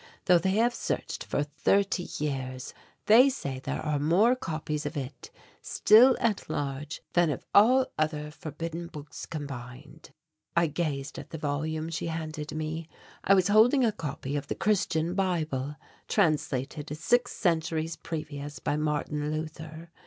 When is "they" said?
0.39-0.53, 3.05-3.29